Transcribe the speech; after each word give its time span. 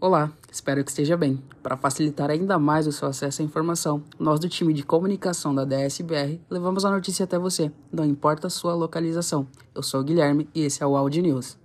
Olá, 0.00 0.32
espero 0.48 0.84
que 0.84 0.90
esteja 0.90 1.16
bem. 1.16 1.42
Para 1.60 1.76
facilitar 1.76 2.30
ainda 2.30 2.56
mais 2.56 2.86
o 2.86 2.92
seu 2.92 3.08
acesso 3.08 3.42
à 3.42 3.44
informação, 3.44 4.04
nós 4.16 4.38
do 4.38 4.48
time 4.48 4.72
de 4.72 4.84
comunicação 4.84 5.52
da 5.52 5.64
DSBR 5.64 6.40
levamos 6.48 6.84
a 6.84 6.90
notícia 6.92 7.24
até 7.24 7.36
você, 7.36 7.72
não 7.90 8.04
importa 8.04 8.46
a 8.46 8.50
sua 8.50 8.74
localização. 8.74 9.48
Eu 9.74 9.82
sou 9.82 10.00
o 10.00 10.04
Guilherme 10.04 10.48
e 10.54 10.62
esse 10.62 10.84
é 10.84 10.86
o 10.86 10.96
Audi 10.96 11.20
News. 11.20 11.58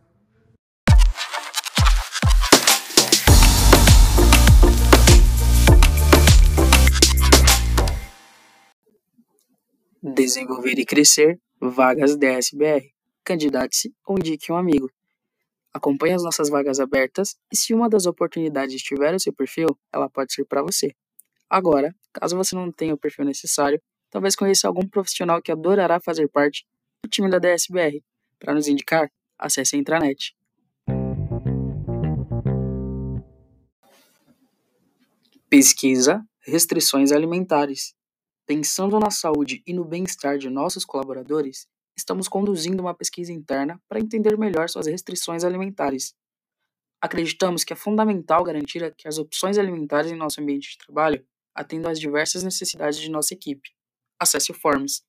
Desenvolver 10.01 10.79
e 10.79 10.85
crescer 10.85 11.39
vagas 11.61 12.15
DSBR. 12.15 12.83
Candidate-se 13.23 13.93
ou 14.07 14.17
indique 14.17 14.51
um 14.51 14.57
amigo. 14.57 14.89
Acompanhe 15.73 16.13
as 16.13 16.23
nossas 16.23 16.49
vagas 16.49 16.79
abertas 16.79 17.35
e 17.51 17.55
se 17.55 17.73
uma 17.73 17.89
das 17.89 18.05
oportunidades 18.05 18.75
estiver 18.75 19.11
no 19.11 19.19
seu 19.19 19.33
perfil, 19.33 19.67
ela 19.91 20.07
pode 20.07 20.31
ser 20.31 20.45
para 20.45 20.61
você. 20.61 20.93
Agora, 21.49 21.95
caso 22.13 22.37
você 22.37 22.55
não 22.55 22.71
tenha 22.71 22.93
o 22.93 22.97
perfil 22.97 23.25
necessário, 23.25 23.81
talvez 24.11 24.35
conheça 24.35 24.67
algum 24.67 24.87
profissional 24.87 25.41
que 25.41 25.51
adorará 25.51 25.99
fazer 25.99 26.27
parte 26.27 26.65
do 27.03 27.09
time 27.09 27.29
da 27.29 27.39
DSBR. 27.39 28.03
Para 28.37 28.53
nos 28.53 28.67
indicar, 28.67 29.11
acesse 29.37 29.75
a 29.75 29.79
intranet. 29.79 30.35
Pesquisa 35.49 36.23
Restrições 36.39 37.11
Alimentares. 37.11 37.95
Pensando 38.45 38.99
na 38.99 39.09
saúde 39.09 39.63
e 39.65 39.73
no 39.73 39.85
bem-estar 39.85 40.37
de 40.37 40.49
nossos 40.49 40.83
colaboradores, 40.83 41.67
estamos 41.95 42.27
conduzindo 42.27 42.81
uma 42.81 42.93
pesquisa 42.93 43.31
interna 43.31 43.81
para 43.87 43.99
entender 43.99 44.37
melhor 44.37 44.69
suas 44.69 44.87
restrições 44.87 45.43
alimentares. 45.43 46.15
Acreditamos 47.01 47.63
que 47.63 47.73
é 47.73 47.75
fundamental 47.75 48.43
garantir 48.43 48.93
que 48.95 49.07
as 49.07 49.17
opções 49.17 49.57
alimentares 49.57 50.11
em 50.11 50.15
nosso 50.15 50.41
ambiente 50.41 50.71
de 50.71 50.77
trabalho 50.77 51.25
atendam 51.53 51.91
às 51.91 51.99
diversas 51.99 52.43
necessidades 52.43 52.99
de 52.99 53.09
nossa 53.09 53.33
equipe. 53.33 53.69
Acesse 54.19 54.51
o 54.51 54.53
Forms. 54.53 55.03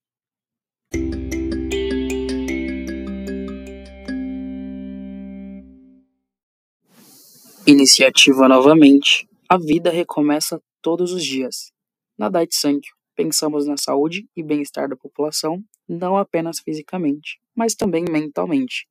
Iniciativa 7.66 8.46
novamente. 8.46 9.26
A 9.48 9.56
vida 9.56 9.90
recomeça 9.90 10.60
todos 10.82 11.12
os 11.12 11.24
dias. 11.24 11.72
Na 12.18 12.28
Dait 12.28 12.54
Sankyo, 12.54 12.94
pensamos 13.16 13.66
na 13.66 13.76
saúde 13.78 14.28
e 14.36 14.42
bem-estar 14.42 14.88
da 14.88 14.96
população, 14.96 15.64
não 15.88 16.16
apenas 16.16 16.60
fisicamente, 16.60 17.40
mas 17.54 17.74
também 17.74 18.04
mentalmente. 18.10 18.88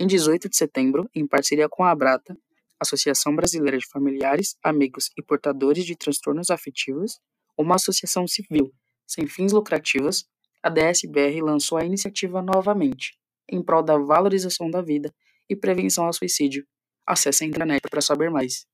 Em 0.00 0.06
18 0.06 0.48
de 0.48 0.56
setembro, 0.56 1.08
em 1.14 1.26
parceria 1.26 1.68
com 1.68 1.84
a 1.84 1.90
Abrata, 1.90 2.36
Associação 2.80 3.34
Brasileira 3.34 3.76
de 3.76 3.86
Familiares, 3.86 4.56
Amigos 4.62 5.10
e 5.16 5.22
Portadores 5.22 5.84
de 5.84 5.96
Transtornos 5.96 6.50
Afetivos, 6.50 7.20
uma 7.56 7.74
associação 7.74 8.26
civil 8.26 8.72
sem 9.08 9.26
fins 9.26 9.52
lucrativos, 9.52 10.28
a 10.62 10.68
DSBR 10.68 11.40
lançou 11.40 11.78
a 11.78 11.84
iniciativa 11.84 12.42
novamente, 12.42 13.18
em 13.48 13.62
prol 13.62 13.82
da 13.82 13.96
valorização 13.96 14.70
da 14.70 14.82
vida 14.82 15.12
e 15.48 15.56
prevenção 15.56 16.04
ao 16.04 16.12
suicídio. 16.12 16.66
Acesse 17.06 17.42
a 17.42 17.46
intranet 17.46 17.80
para 17.88 18.02
saber 18.02 18.30
mais. 18.30 18.66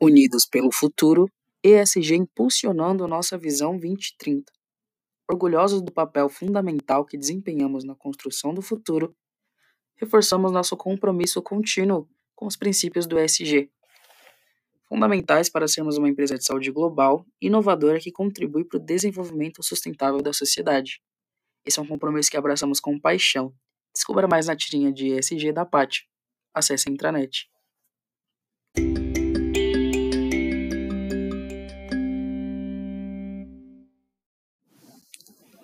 Unidos 0.00 0.44
pelo 0.44 0.72
futuro, 0.72 1.30
ESG 1.62 2.14
impulsionando 2.14 3.06
nossa 3.06 3.36
visão 3.36 3.72
2030. 3.72 4.50
Orgulhosos 5.30 5.82
do 5.82 5.92
papel 5.92 6.28
fundamental 6.30 7.04
que 7.04 7.18
desempenhamos 7.18 7.84
na 7.84 7.94
construção 7.94 8.54
do 8.54 8.62
futuro, 8.62 9.14
reforçamos 9.96 10.50
nosso 10.50 10.74
compromisso 10.76 11.42
contínuo 11.42 12.08
com 12.34 12.46
os 12.46 12.56
princípios 12.56 13.06
do 13.06 13.18
ESG, 13.18 13.70
fundamentais 14.88 15.50
para 15.50 15.68
sermos 15.68 15.98
uma 15.98 16.08
empresa 16.08 16.38
de 16.38 16.44
saúde 16.44 16.70
global, 16.70 17.26
inovadora 17.40 18.00
que 18.00 18.10
contribui 18.10 18.64
para 18.64 18.78
o 18.78 18.82
desenvolvimento 18.82 19.62
sustentável 19.62 20.22
da 20.22 20.32
sociedade. 20.32 21.02
Esse 21.64 21.78
é 21.78 21.82
um 21.82 21.86
compromisso 21.86 22.30
que 22.30 22.38
abraçamos 22.38 22.80
com 22.80 22.98
paixão. 22.98 23.54
Descubra 23.94 24.26
mais 24.26 24.46
na 24.46 24.56
tirinha 24.56 24.90
de 24.90 25.08
ESG 25.08 25.52
da 25.52 25.66
Pátio. 25.66 26.06
Acesse 26.54 26.88
a 26.88 26.92
intranet. 26.92 27.49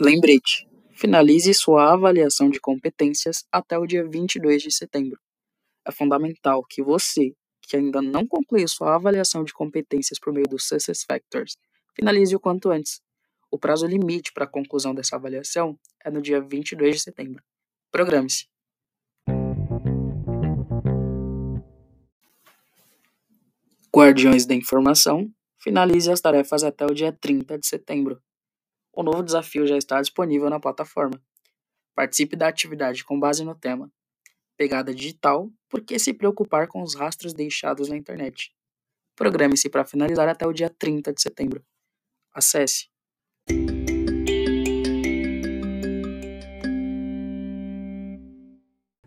Lembrete: 0.07 0.69
finalize 0.93 1.53
sua 1.53 1.93
avaliação 1.93 2.49
de 2.49 2.61
competências 2.61 3.45
até 3.51 3.77
o 3.77 3.85
dia 3.85 4.09
22 4.09 4.63
de 4.63 4.73
setembro. 4.73 5.19
É 5.85 5.91
fundamental 5.91 6.63
que 6.63 6.81
você, 6.81 7.33
que 7.61 7.77
ainda 7.77 8.01
não 8.01 8.25
concluiu 8.25 8.69
sua 8.69 8.95
avaliação 8.95 9.43
de 9.43 9.53
competências 9.53 10.21
por 10.21 10.33
meio 10.33 10.47
dos 10.47 10.69
Success 10.69 11.03
Factors, 11.03 11.57
finalize 11.93 12.37
o 12.37 12.39
quanto 12.39 12.71
antes. 12.71 13.01
O 13.51 13.59
prazo 13.59 13.85
limite 13.85 14.33
para 14.33 14.45
a 14.45 14.49
conclusão 14.49 14.95
dessa 14.95 15.17
avaliação 15.17 15.77
é 16.05 16.09
no 16.09 16.23
dia 16.23 16.41
22 16.41 16.95
de 16.95 17.03
setembro. 17.03 17.43
Programe-se. 17.91 18.47
Guardiões 23.93 24.47
da 24.47 24.55
Informação, 24.55 25.29
finalize 25.61 26.09
as 26.09 26.21
tarefas 26.21 26.63
até 26.63 26.87
o 26.87 26.95
dia 26.95 27.11
30 27.11 27.59
de 27.59 27.67
setembro. 27.67 28.23
O 28.97 29.03
novo 29.03 29.23
desafio 29.23 29.67
já 29.67 29.77
está 29.77 30.01
disponível 30.01 30.49
na 30.49 30.59
plataforma. 30.59 31.21
Participe 31.95 32.35
da 32.35 32.49
atividade 32.49 33.05
com 33.05 33.21
base 33.21 33.45
no 33.45 33.55
tema 33.55 33.93
Pegada 34.57 34.95
Digital 34.95 35.51
Por 35.69 35.83
que 35.83 35.99
se 35.99 36.15
preocupar 36.15 36.67
com 36.67 36.83
os 36.83 36.95
rastros 36.95 37.35
deixados 37.35 37.91
na 37.91 37.97
internet? 37.97 38.55
Programe-se 39.15 39.69
para 39.69 39.85
finalizar 39.85 40.27
até 40.31 40.47
o 40.47 40.53
dia 40.53 40.71
30 40.71 41.13
de 41.13 41.21
setembro. 41.21 41.63
Acesse 42.33 42.87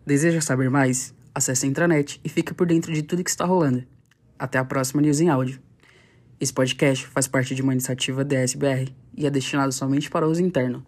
Deseja 0.06 0.40
saber 0.40 0.70
mais? 0.70 1.12
Acesse 1.34 1.66
a 1.66 1.68
intranet 1.68 2.20
e 2.22 2.28
fique 2.28 2.54
por 2.54 2.68
dentro 2.68 2.92
de 2.92 3.02
tudo 3.02 3.24
que 3.24 3.30
está 3.30 3.44
rolando. 3.44 3.84
Até 4.38 4.56
a 4.56 4.64
próxima 4.64 5.02
News 5.02 5.18
em 5.18 5.28
Áudio. 5.28 5.60
Esse 6.40 6.54
podcast 6.54 7.06
faz 7.08 7.26
parte 7.26 7.56
de 7.56 7.62
uma 7.62 7.72
iniciativa 7.72 8.24
DSBR 8.24 8.94
e 9.20 9.26
é 9.26 9.30
destinado 9.30 9.70
somente 9.70 10.08
para 10.08 10.26
uso 10.26 10.40
interno. 10.40 10.82